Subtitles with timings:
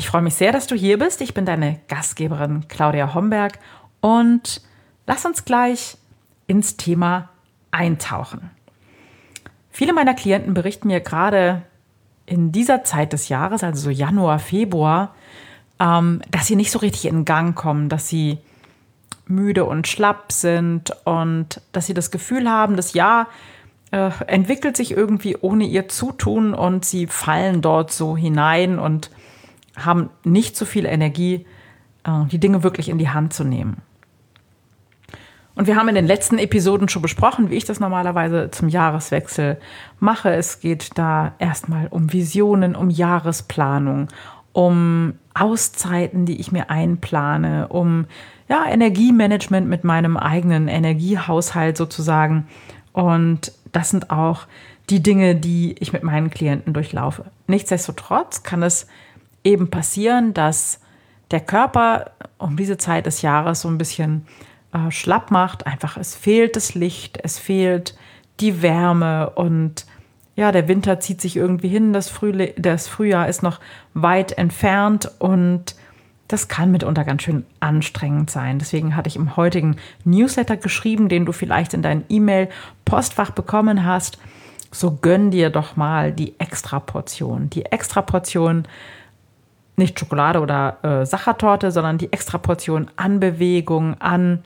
[0.00, 1.20] Ich freue mich sehr, dass du hier bist.
[1.20, 3.58] Ich bin deine Gastgeberin Claudia Homberg
[4.00, 4.62] und
[5.06, 5.98] lass uns gleich
[6.46, 7.28] ins Thema
[7.70, 8.48] eintauchen.
[9.70, 11.60] Viele meiner Klienten berichten mir gerade
[12.24, 15.14] in dieser Zeit des Jahres, also so Januar, Februar,
[15.78, 18.38] ähm, dass sie nicht so richtig in Gang kommen, dass sie
[19.26, 23.28] müde und schlapp sind und dass sie das Gefühl haben, das Jahr
[23.90, 29.10] äh, entwickelt sich irgendwie ohne ihr Zutun und sie fallen dort so hinein und
[29.76, 31.46] haben nicht so viel Energie,
[32.04, 33.82] äh, die Dinge wirklich in die Hand zu nehmen.
[35.54, 39.60] Und wir haben in den letzten Episoden schon besprochen, wie ich das normalerweise zum Jahreswechsel
[39.98, 40.30] mache.
[40.30, 44.08] Es geht da erstmal um Visionen, um Jahresplanung,
[44.52, 48.06] um Auszeiten, die ich mir einplane, um
[48.48, 52.48] ja, Energiemanagement mit meinem eigenen Energiehaushalt sozusagen.
[52.92, 54.46] Und das sind auch
[54.88, 57.26] die Dinge, die ich mit meinen Klienten durchlaufe.
[57.46, 58.86] Nichtsdestotrotz kann es
[59.44, 60.80] eben passieren, dass
[61.30, 64.26] der Körper um diese Zeit des Jahres so ein bisschen
[64.72, 65.66] äh, schlapp macht.
[65.66, 67.94] Einfach, es fehlt das Licht, es fehlt
[68.40, 69.86] die Wärme und
[70.36, 73.60] ja, der Winter zieht sich irgendwie hin, das, Frühli das Frühjahr ist noch
[73.92, 75.74] weit entfernt und
[76.28, 78.60] das kann mitunter ganz schön anstrengend sein.
[78.60, 84.18] Deswegen hatte ich im heutigen Newsletter geschrieben, den du vielleicht in dein E-Mail-Postfach bekommen hast.
[84.70, 87.50] So gönn dir doch mal die Extraportion.
[87.50, 88.68] Die Extraportion
[89.80, 94.44] nicht Schokolade oder äh, Sachertorte, sondern die Extraportion an Bewegung, an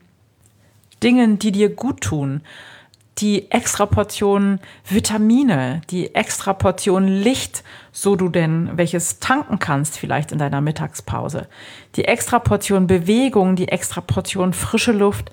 [1.03, 2.41] Dingen, die dir gut tun.
[3.19, 10.61] Die Extraportion Vitamine, die Extraportion Licht, so du denn welches tanken kannst, vielleicht in deiner
[10.61, 11.47] Mittagspause.
[11.95, 15.31] Die Extraportion Bewegung, die Extraportion frische Luft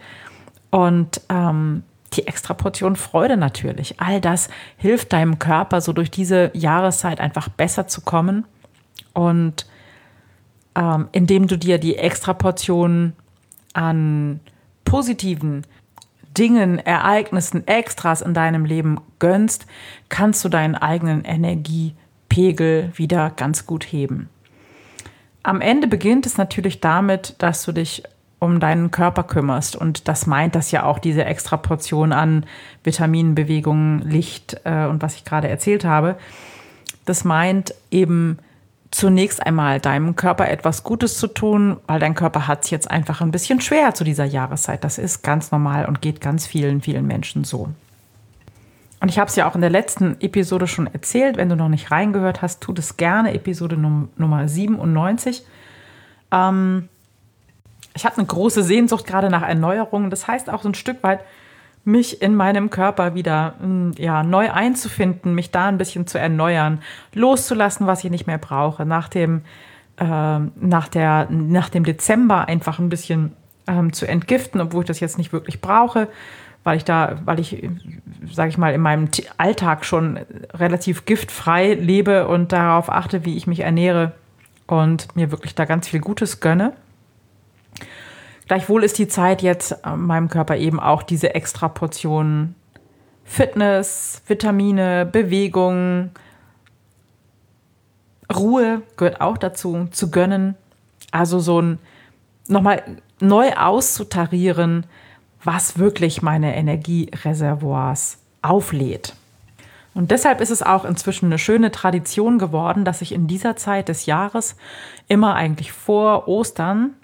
[0.70, 1.84] und ähm,
[2.14, 4.00] die Extraportion Freude natürlich.
[4.00, 8.46] All das hilft deinem Körper, so durch diese Jahreszeit einfach besser zu kommen.
[9.14, 9.66] Und
[10.76, 13.14] ähm, indem du dir die Extraportion
[13.74, 14.40] an
[14.86, 15.66] positiven
[16.38, 19.66] Dingen, Ereignissen, Extras in deinem Leben gönnst,
[20.09, 24.30] kannst du deinen eigenen Energiepegel wieder ganz gut heben.
[25.44, 28.03] Am Ende beginnt es natürlich damit, dass du dich
[28.40, 29.76] um deinen Körper kümmerst.
[29.76, 32.46] Und das meint das ja auch, diese Extraportion an
[32.84, 36.18] Vitaminen, Bewegungen, Licht äh, und was ich gerade erzählt habe.
[37.06, 38.40] Das meint eben,
[38.91, 43.22] zunächst einmal deinem Körper etwas Gutes zu tun, weil dein Körper hat es jetzt einfach
[43.22, 44.84] ein bisschen schwer zu dieser Jahreszeit.
[44.84, 47.69] Das ist ganz normal und geht ganz vielen, vielen Menschen so.
[49.00, 51.38] Und ich habe es ja auch in der letzten Episode schon erzählt.
[51.38, 53.34] Wenn du noch nicht reingehört hast, tu das gerne.
[53.34, 55.44] Episode Num Nummer 97.
[56.31, 56.88] Ähm,
[57.96, 60.12] ich habe eine große Sehnsucht gerade nach Erneuerungen.
[60.12, 61.22] Das heißt auch so ein Stück weit,
[61.84, 66.81] mich in meinem Körper wieder hm, ja, neu einzufinden, mich da ein bisschen zu erneuern,
[67.14, 69.42] loszulassen, was ich nicht mehr brauche, nach dem,
[69.97, 73.34] äh, nach der, nach dem Dezember einfach ein bisschen
[73.68, 76.08] ähm, zu entgiften, obwohl ich das jetzt nicht wirklich brauche,
[76.64, 77.68] weil ich da, weil ich,
[78.31, 80.20] sage ich mal, in meinem Alltag schon
[80.53, 84.12] relativ giftfrei lebe und darauf achte, wie ich mich ernähre
[84.68, 86.74] und mir wirklich da ganz viel Gutes gönne.
[88.52, 92.54] Gleichwohl ist die Zeit jetzt äh, meinem Körper eben auch diese extra Portion
[93.24, 96.10] Fitness, Vitamine, Bewegung,
[98.30, 100.56] Ruhe gehört auch dazu, zu gönnen.
[101.14, 101.80] Also so ein
[102.50, 102.84] nochmal
[103.22, 104.86] neu auszutarieren,
[105.42, 109.16] was wirklich meine Energiereservoirs auflädt.
[109.94, 113.88] Und deshalb ist es auch inzwischen eine schöne Tradition geworden, dass ich in dieser Zeit
[113.88, 114.58] des Jahres
[115.08, 116.96] immer eigentlich vor Ostern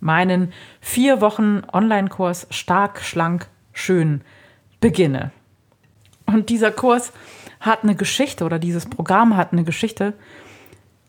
[0.00, 4.22] meinen vier Wochen Online-Kurs Stark, Schlank, Schön
[4.80, 5.30] beginne.
[6.26, 7.12] Und dieser Kurs
[7.60, 10.14] hat eine Geschichte oder dieses Programm hat eine Geschichte.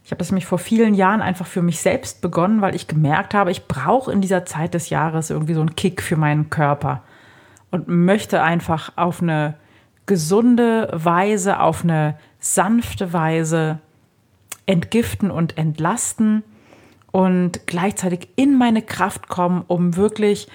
[0.04, 3.34] Ich habe das nämlich vor vielen Jahren einfach für mich selbst begonnen, weil ich gemerkt
[3.34, 7.04] habe, ich brauche in dieser Zeit des Jahres irgendwie so einen Kick für meinen Körper
[7.70, 9.56] und möchte einfach auf eine
[10.06, 13.80] gesunde Weise, auf eine sanfte Weise
[14.66, 16.44] entgiften und entlasten
[17.12, 20.48] und gleichzeitig in meine Kraft kommen, um wirklich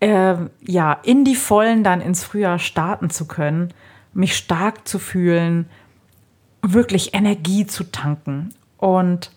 [0.00, 3.72] äh, ja in die Vollen dann ins Frühjahr starten zu können,
[4.12, 5.68] mich stark zu fühlen,
[6.62, 8.54] wirklich Energie zu tanken.
[8.76, 9.30] Und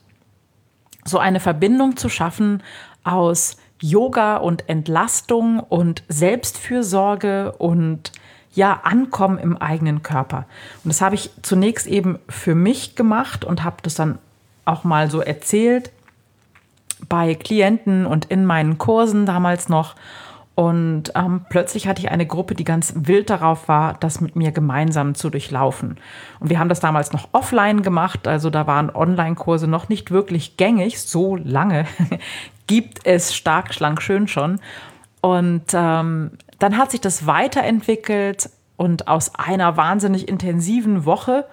[1.03, 2.61] so eine Verbindung zu schaffen
[3.03, 8.11] aus Yoga und Entlastung und Selbstfürsorge und
[8.53, 10.45] ja, Ankommen im eigenen Körper.
[10.83, 14.19] Und das habe ich zunächst eben für mich gemacht und habe das dann
[14.65, 15.91] auch mal so erzählt
[17.09, 19.95] bei Klienten und in meinen Kursen damals noch.
[20.53, 24.51] Und ähm, plötzlich hatte ich eine Gruppe, die ganz wild darauf war, das mit mir
[24.51, 25.97] gemeinsam zu durchlaufen.
[26.39, 30.57] Und wir haben das damals noch offline gemacht, also da waren Online-Kurse noch nicht wirklich
[30.57, 31.01] gängig.
[31.01, 31.85] So lange
[32.67, 34.59] gibt es stark, schlank, schön schon.
[35.21, 41.45] Und ähm, dann hat sich das weiterentwickelt und aus einer wahnsinnig intensiven Woche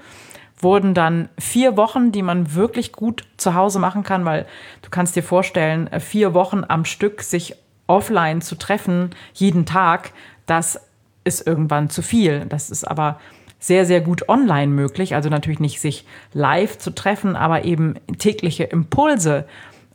[0.61, 4.47] wurden dann vier Wochen, die man wirklich gut zu Hause machen kann, weil
[4.83, 7.55] du kannst dir vorstellen, vier Wochen am Stück sich
[7.87, 10.13] offline zu treffen, jeden Tag,
[10.47, 10.81] das
[11.25, 12.47] ist irgendwann zu viel.
[12.47, 13.21] Das ist aber
[13.59, 15.15] sehr, sehr gut online möglich.
[15.15, 19.47] Also natürlich nicht sich live zu treffen, aber eben tägliche Impulse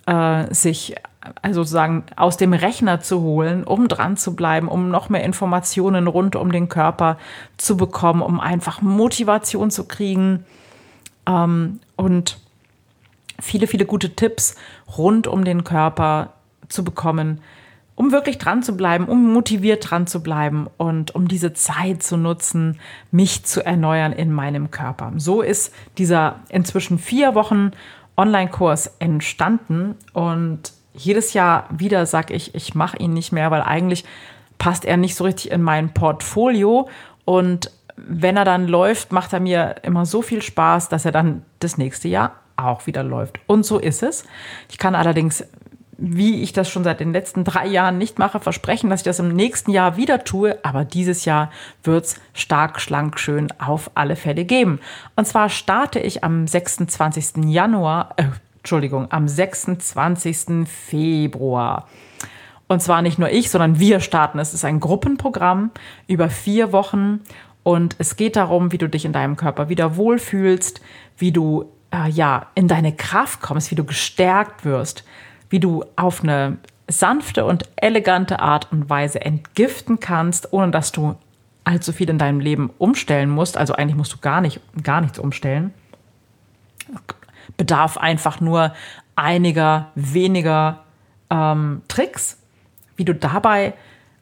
[0.05, 0.95] äh, sich
[1.41, 6.07] also sozusagen aus dem Rechner zu holen, um dran zu bleiben, um noch mehr Informationen
[6.07, 7.17] rund um den Körper
[7.57, 10.45] zu bekommen, um einfach Motivation zu kriegen
[11.25, 12.39] ähm, und
[13.39, 14.55] viele, viele gute Tipps
[14.97, 16.33] rund um den Körper
[16.67, 17.39] zu bekommen,
[17.95, 22.17] um wirklich dran zu bleiben, um motiviert dran zu bleiben und um diese Zeit zu
[22.17, 22.79] nutzen,
[23.11, 25.13] mich zu erneuern in meinem Körper.
[25.17, 27.71] So ist dieser inzwischen vier Wochen
[28.17, 34.05] Online-Kurs entstanden und jedes Jahr wieder sage ich, ich mache ihn nicht mehr, weil eigentlich
[34.59, 36.87] passt er nicht so richtig in mein Portfolio
[37.25, 41.43] und wenn er dann läuft, macht er mir immer so viel Spaß, dass er dann
[41.59, 43.39] das nächste Jahr auch wieder läuft.
[43.47, 44.25] Und so ist es.
[44.69, 45.45] Ich kann allerdings
[46.05, 49.19] wie ich das schon seit den letzten drei Jahren nicht mache, versprechen, dass ich das
[49.19, 50.57] im nächsten Jahr wieder tue.
[50.61, 51.49] Aber dieses Jahr
[51.81, 54.81] wird es stark, schlank, schön auf alle Fälle geben.
[55.15, 57.45] Und zwar starte ich am 26.
[57.45, 58.25] Januar, äh,
[58.57, 60.67] Entschuldigung, am 26.
[60.67, 61.87] Februar.
[62.67, 64.39] Und zwar nicht nur ich, sondern wir starten.
[64.39, 65.71] Es ist ein Gruppenprogramm
[66.07, 67.21] über vier Wochen.
[67.63, 70.81] Und es geht darum, wie du dich in deinem Körper wieder wohlfühlst,
[71.17, 75.05] wie du äh, ja in deine Kraft kommst, wie du gestärkt wirst,
[75.53, 76.57] wie du auf eine
[76.87, 81.15] sanfte und elegante Art und Weise entgiften kannst, ohne dass du
[81.63, 83.55] allzu viel in deinem Leben umstellen musst.
[83.55, 85.71] Also eigentlich musst du gar nicht, gar nichts umstellen.
[87.55, 88.73] Bedarf einfach nur
[89.15, 90.85] einiger weniger
[91.29, 92.39] ähm, Tricks,
[92.95, 93.75] wie du dabei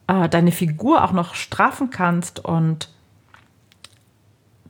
[0.08, 2.90] äh, deine Figur auch noch straffen kannst und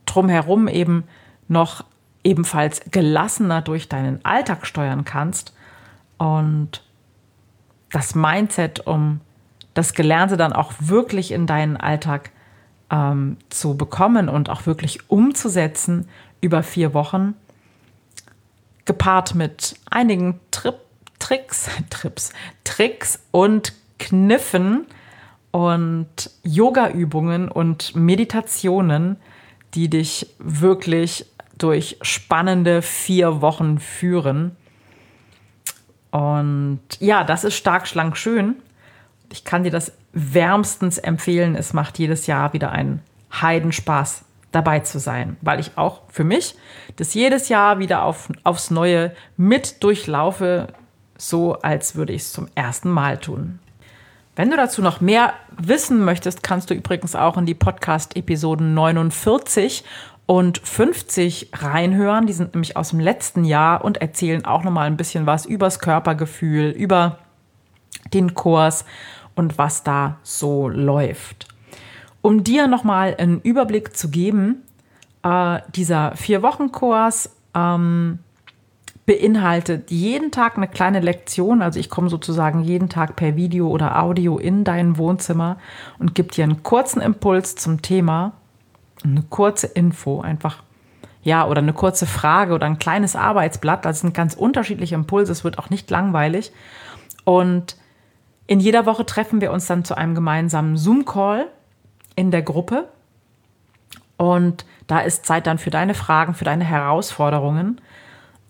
[0.05, 1.03] drumherum eben
[1.49, 1.83] noch
[2.23, 5.53] ebenfalls gelassener durch deinen Alltag steuern kannst
[6.23, 6.81] und
[7.91, 9.19] das Mindset, um
[9.73, 12.31] das Gelernte dann auch wirklich in deinen Alltag
[12.89, 16.07] ähm, zu bekommen und auch wirklich umzusetzen
[16.39, 17.33] über vier Wochen,
[18.85, 20.75] gepaart mit einigen Trip,
[21.19, 22.31] Tricks, Trips,
[22.63, 24.85] Tricks und Kniffen
[25.51, 29.17] und Yoga-Übungen und Meditationen,
[29.73, 31.25] die dich wirklich
[31.57, 34.55] durch spannende vier Wochen führen
[36.13, 38.57] und ja, das ist stark, schlank, schön.
[39.31, 41.55] Ich kann dir das wärmstens empfehlen.
[41.55, 43.01] Es macht jedes Jahr wieder einen
[43.41, 46.53] Heidenspaß dabei zu sein, weil ich auch für mich
[46.97, 50.67] das jedes Jahr wieder auf, aufs Neue mit durchlaufe,
[51.17, 53.57] so als würde ich es zum ersten Mal tun.
[54.35, 59.83] Wenn du dazu noch mehr wissen möchtest, kannst du übrigens auch in die Podcast-Episoden 49
[60.25, 62.27] und 50 reinhören.
[62.27, 65.79] Die sind nämlich aus dem letzten Jahr und erzählen auch nochmal ein bisschen was übers
[65.79, 67.19] Körpergefühl, über
[68.13, 68.85] den Kurs
[69.35, 71.47] und was da so läuft.
[72.21, 74.63] Um dir nochmal einen Überblick zu geben,
[75.23, 78.19] äh, dieser Vier-Wochen-Kurs ähm,
[79.05, 81.61] beinhaltet jeden Tag eine kleine Lektion.
[81.61, 85.57] Also ich komme sozusagen jeden Tag per Video oder Audio in dein Wohnzimmer
[85.99, 88.33] und gebe dir einen kurzen Impuls zum Thema
[89.03, 90.63] eine kurze Info einfach.
[91.23, 93.85] Ja, oder eine kurze Frage oder ein kleines Arbeitsblatt.
[93.85, 95.31] Das sind ganz unterschiedliche Impulse.
[95.31, 96.51] Es wird auch nicht langweilig.
[97.23, 97.77] Und
[98.45, 101.47] in jeder Woche treffen wir uns dann zu einem gemeinsamen Zoom-Call
[102.15, 102.89] in der Gruppe.
[104.17, 107.79] Und da ist Zeit dann für deine Fragen, für deine Herausforderungen.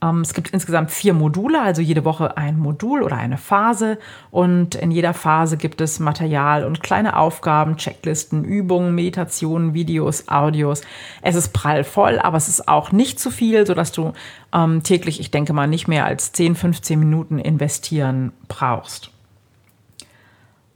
[0.04, 3.98] Ähm, es gibt insgesamt vier Module, also jede Woche ein Modul oder eine Phase.
[4.32, 10.82] Und in jeder Phase gibt es Material und kleine Aufgaben, Checklisten, Übungen, Meditationen, Videos, Audios.
[11.22, 14.12] Es ist prall voll, aber es ist auch nicht zu viel, sodass du
[14.54, 19.10] ähm, täglich, ich denke mal, nicht mehr als 10, 15 Minuten investieren brauchst.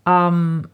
[0.05, 0.69] Ähm,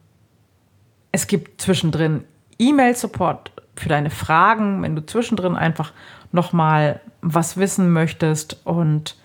[1.11, 2.23] es gibt zwischendrin
[2.59, 5.91] E-Mail-Support für deine Fragen, wenn du zwischendrin einfach
[6.33, 8.65] nochmal was wissen möchtest.
[8.65, 9.15] Und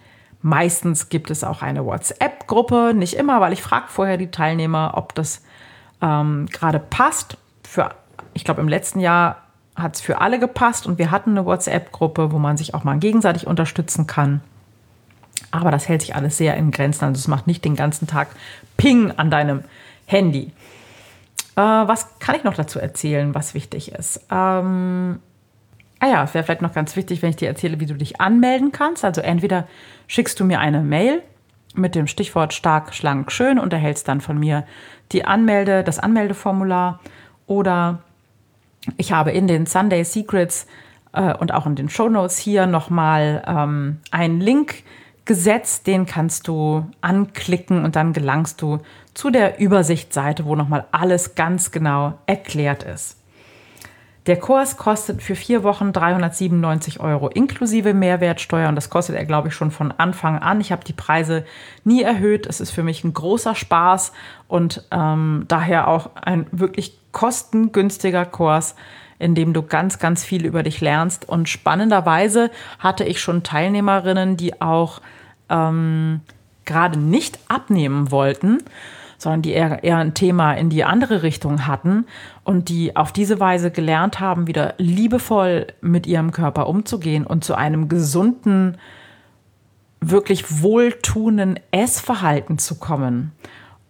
[0.40, 5.14] Meistens gibt es auch eine WhatsApp-Gruppe, nicht immer, weil ich frage vorher die Teilnehmer, ob
[5.14, 5.42] das
[6.00, 7.36] ähm, gerade passt.
[7.64, 7.90] Für,
[8.34, 9.42] ich glaube, im letzten Jahr
[9.74, 12.98] hat es für alle gepasst und wir hatten eine WhatsApp-Gruppe, wo man sich auch mal
[12.98, 14.40] gegenseitig unterstützen kann.
[15.50, 17.04] Aber das hält sich alles sehr in Grenzen.
[17.04, 18.28] Also es macht nicht den ganzen Tag
[18.76, 19.64] Ping an deinem
[20.06, 20.52] Handy.
[21.56, 24.20] Äh, was kann ich noch dazu erzählen, was wichtig ist?
[24.30, 25.18] Ähm,
[26.00, 28.20] ah ja, es wäre vielleicht noch ganz wichtig, wenn ich dir erzähle, wie du dich
[28.20, 29.04] anmelden kannst.
[29.04, 29.66] Also entweder
[30.06, 31.22] schickst du mir eine Mail
[31.74, 34.64] mit dem Stichwort stark, schlank, schön und erhältst dann von mir
[35.12, 37.00] die Anmelde, das Anmeldeformular
[37.46, 38.00] oder
[38.96, 40.66] ich habe in den Sunday Secrets
[41.12, 44.82] äh, und auch in den Show Notes hier nochmal ähm, einen Link
[45.24, 48.78] gesetzt, den kannst du anklicken und dann gelangst du
[49.12, 53.17] zu der Übersichtsseite, wo nochmal alles ganz genau erklärt ist.
[54.28, 59.48] Der Kurs kostet für vier Wochen 397 Euro inklusive Mehrwertsteuer und das kostet er, glaube
[59.48, 60.60] ich, schon von Anfang an.
[60.60, 61.46] Ich habe die Preise
[61.82, 62.46] nie erhöht.
[62.46, 64.12] Es ist für mich ein großer Spaß
[64.46, 68.74] und ähm, daher auch ein wirklich kostengünstiger Kurs,
[69.18, 71.26] in dem du ganz, ganz viel über dich lernst.
[71.26, 75.00] Und spannenderweise hatte ich schon Teilnehmerinnen, die auch
[75.48, 76.20] ähm,
[76.66, 78.58] gerade nicht abnehmen wollten,
[79.18, 82.06] sondern die eher, eher ein Thema in die andere Richtung hatten
[82.44, 87.54] und die auf diese Weise gelernt haben, wieder liebevoll mit ihrem Körper umzugehen und zu
[87.54, 88.78] einem gesunden,
[90.00, 93.32] wirklich wohltuenden Essverhalten zu kommen.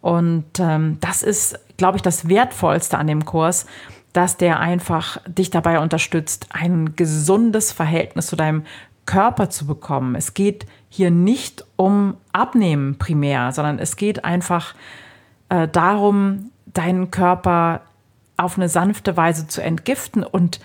[0.01, 3.67] Und ähm, das ist, glaube ich, das Wertvollste an dem Kurs,
[4.15, 8.65] dass der einfach dich dabei unterstützt, ein gesundes Verhältnis zu deinem
[9.05, 10.15] Körper zu bekommen.
[10.15, 14.75] Es geht hier nicht um Abnehmen primär, sondern es geht einfach
[15.49, 17.83] äh, darum, deinen Körper
[18.37, 20.61] auf eine sanfte Weise zu entgiften und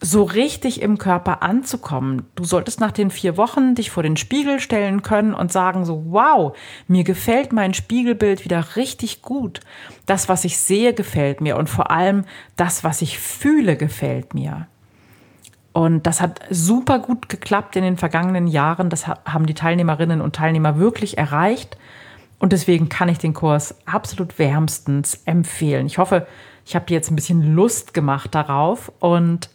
[0.00, 2.26] so richtig im Körper anzukommen.
[2.34, 6.04] Du solltest nach den vier Wochen dich vor den Spiegel stellen können und sagen so,
[6.08, 9.60] wow, mir gefällt mein Spiegelbild wieder richtig gut.
[10.04, 12.24] Das, was ich sehe, gefällt mir und vor allem
[12.56, 14.66] das, was ich fühle, gefällt mir.
[15.72, 18.88] Und das hat super gut geklappt in den vergangenen Jahren.
[18.88, 21.76] Das haben die Teilnehmerinnen und Teilnehmer wirklich erreicht.
[22.38, 25.86] Und deswegen kann ich den Kurs absolut wärmstens empfehlen.
[25.86, 26.26] Ich hoffe,
[26.64, 28.92] ich habe dir jetzt ein bisschen Lust gemacht darauf.
[28.98, 29.48] Und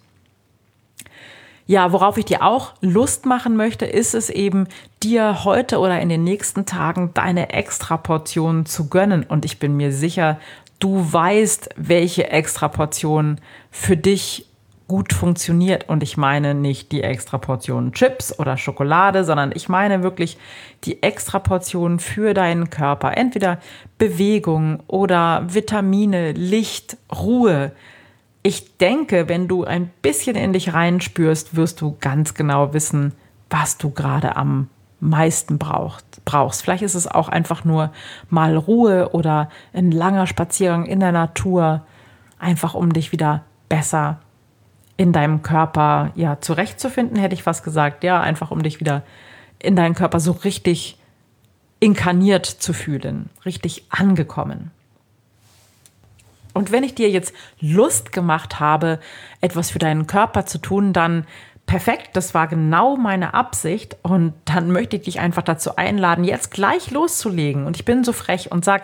[1.67, 4.67] ja, worauf ich dir auch Lust machen möchte, ist es eben,
[5.03, 9.23] dir heute oder in den nächsten Tagen deine Extraportionen zu gönnen.
[9.23, 10.39] Und ich bin mir sicher,
[10.79, 14.47] du weißt, welche Extraportion für dich
[14.91, 15.88] gut funktioniert.
[15.88, 20.38] Und ich meine nicht die extra Portion Chips oder Schokolade, sondern ich meine wirklich
[20.83, 23.15] die extra Portion für deinen Körper.
[23.15, 23.60] Entweder
[23.98, 27.71] Bewegung oder Vitamine, Licht, Ruhe.
[28.43, 33.13] Ich denke, wenn du ein bisschen in dich reinspürst, wirst du ganz genau wissen,
[33.50, 34.67] was du gerade am
[35.00, 36.63] meisten braucht, brauchst.
[36.63, 37.93] Vielleicht ist es auch einfach nur
[38.29, 41.86] mal Ruhe oder ein langer Spaziergang in der Natur,
[42.39, 44.19] einfach um dich wieder besser
[45.01, 48.03] in deinem Körper ja zurechtzufinden, hätte ich fast gesagt.
[48.03, 49.01] Ja, einfach um dich wieder
[49.58, 50.96] in deinen Körper so richtig
[51.79, 54.70] inkarniert zu fühlen, richtig angekommen.
[56.53, 59.00] Und wenn ich dir jetzt Lust gemacht habe,
[59.39, 61.25] etwas für deinen Körper zu tun, dann
[61.65, 63.98] perfekt, das war genau meine Absicht.
[64.03, 67.65] Und dann möchte ich dich einfach dazu einladen, jetzt gleich loszulegen.
[67.65, 68.84] Und ich bin so frech und sag,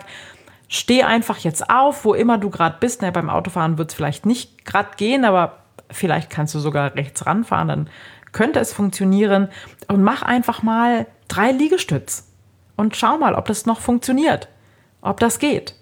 [0.66, 3.02] steh einfach jetzt auf, wo immer du gerade bist.
[3.02, 5.58] Ne, beim Autofahren wird es vielleicht nicht gerade gehen, aber
[5.90, 7.90] vielleicht kannst du sogar rechts ranfahren, dann
[8.32, 9.48] könnte es funktionieren.
[9.88, 12.26] Und mach einfach mal drei Liegestütz
[12.76, 14.48] und schau mal, ob das noch funktioniert,
[15.00, 15.74] ob das geht.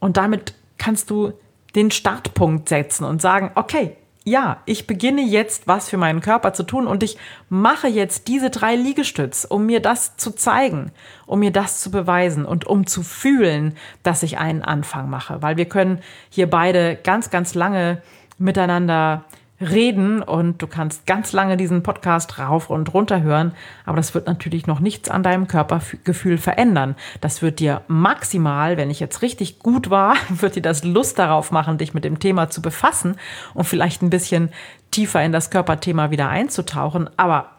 [0.00, 1.32] Und damit kannst du
[1.74, 6.62] den Startpunkt setzen und sagen, okay, ja, ich beginne jetzt was für meinen Körper zu
[6.62, 7.16] tun und ich
[7.48, 10.92] mache jetzt diese drei Liegestütz, um mir das zu zeigen,
[11.26, 15.40] um mir das zu beweisen und um zu fühlen, dass ich einen Anfang mache.
[15.40, 18.02] Weil wir können hier beide ganz, ganz lange
[18.36, 19.24] miteinander
[19.60, 23.52] reden und du kannst ganz lange diesen Podcast rauf und runter hören,
[23.84, 26.94] aber das wird natürlich noch nichts an deinem Körpergefühl verändern.
[27.20, 31.50] Das wird dir maximal, wenn ich jetzt richtig gut war, wird dir das Lust darauf
[31.50, 33.16] machen, dich mit dem Thema zu befassen
[33.54, 34.50] und vielleicht ein bisschen
[34.90, 37.50] tiefer in das Körperthema wieder einzutauchen, aber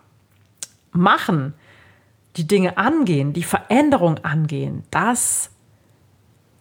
[0.91, 1.53] machen,
[2.37, 5.51] die Dinge angehen, die Veränderung angehen, das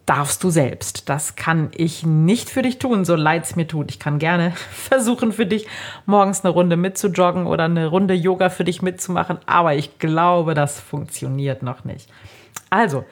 [0.09, 1.07] darfst du selbst.
[1.07, 3.91] Das kann ich nicht für dich tun, so leid es mir tut.
[3.91, 5.67] Ich kann gerne versuchen, für dich
[6.07, 10.79] morgens eine Runde mitzujoggen oder eine Runde Yoga für dich mitzumachen, aber ich glaube, das
[10.79, 12.09] funktioniert noch nicht.
[12.71, 13.05] Also,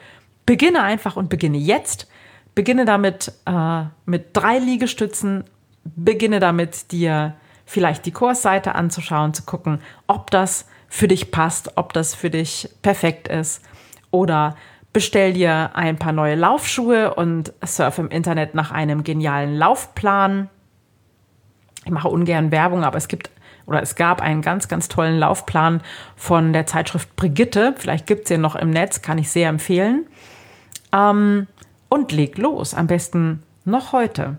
[0.44, 2.08] beginne einfach und beginne jetzt.
[2.56, 5.44] Beginne damit äh, mit drei Liegestützen.
[5.84, 11.92] Beginne damit, dir vielleicht die Kursseite anzuschauen, zu gucken, ob das für dich passt, ob
[11.92, 13.62] das für dich perfekt ist.
[14.10, 14.56] Oder
[14.92, 20.48] bestell dir ein paar neue Laufschuhe und surf im Internet nach einem genialen Laufplan.
[21.84, 23.30] Ich mache ungern Werbung, aber es gibt
[23.68, 25.82] oder es gab einen ganz, ganz tollen Laufplan
[26.16, 27.74] von der Zeitschrift Brigitte.
[27.76, 30.06] Vielleicht gibt es den noch im Netz, kann ich sehr empfehlen.
[30.90, 31.46] Ähm,
[31.90, 34.38] und leg los, am besten noch heute.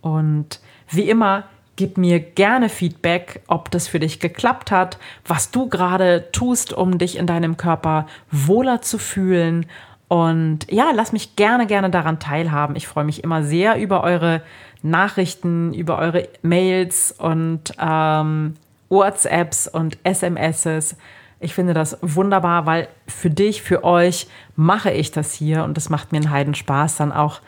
[0.00, 1.44] Und wie immer,
[1.78, 6.98] gib mir gerne Feedback, ob das für dich geklappt hat, was du gerade tust, um
[6.98, 9.64] dich in deinem Körper wohler zu fühlen.
[10.08, 12.74] Und ja, lass mich gerne, gerne daran teilhaben.
[12.74, 14.42] Ich freue mich immer sehr über eure
[14.82, 18.54] Nachrichten, über eure Mails und ähm,
[18.88, 20.96] WhatsApps und SMSs.
[21.38, 25.90] Ich finde das wunderbar, weil für dich, für euch mache ich das hier und es
[25.90, 27.40] macht mir einen Heidenspaß, dann auch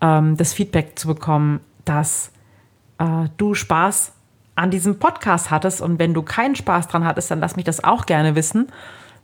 [0.00, 2.31] ähm, das Feedback zu bekommen, dass
[2.98, 4.12] äh, du Spaß
[4.54, 5.80] an diesem Podcast hattest.
[5.80, 8.68] Und wenn du keinen Spaß dran hattest, dann lass mich das auch gerne wissen,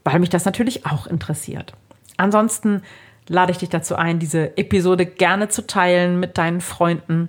[0.05, 1.75] weil mich das natürlich auch interessiert.
[2.17, 2.83] Ansonsten
[3.29, 7.29] lade ich dich dazu ein, diese Episode gerne zu teilen mit deinen Freunden.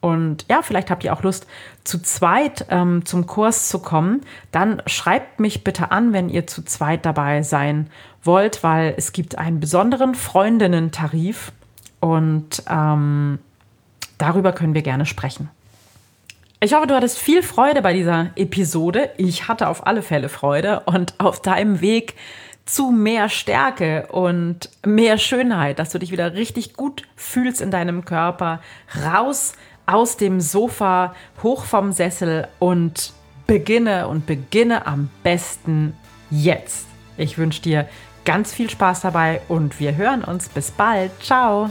[0.00, 1.46] Und ja, vielleicht habt ihr auch Lust,
[1.84, 4.22] zu zweit ähm, zum Kurs zu kommen.
[4.50, 7.90] Dann schreibt mich bitte an, wenn ihr zu zweit dabei sein
[8.22, 11.52] wollt, weil es gibt einen besonderen Freundinnen-Tarif
[12.00, 13.38] und ähm,
[14.16, 15.50] darüber können wir gerne sprechen.
[16.62, 19.08] Ich hoffe, du hattest viel Freude bei dieser Episode.
[19.16, 22.16] Ich hatte auf alle Fälle Freude und auf deinem Weg
[22.66, 28.04] zu mehr Stärke und mehr Schönheit, dass du dich wieder richtig gut fühlst in deinem
[28.04, 28.60] Körper,
[29.02, 29.54] raus
[29.86, 33.14] aus dem Sofa, hoch vom Sessel und
[33.46, 35.96] beginne und beginne am besten
[36.30, 36.86] jetzt.
[37.16, 37.88] Ich wünsche dir
[38.26, 41.10] ganz viel Spaß dabei und wir hören uns bis bald.
[41.22, 41.70] Ciao.